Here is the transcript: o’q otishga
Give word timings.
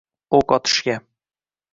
o’q 0.37 0.47
otishga 0.55 0.95